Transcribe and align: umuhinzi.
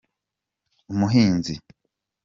umuhinzi. 0.93 1.53